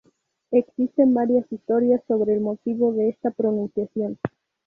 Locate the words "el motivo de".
2.33-3.09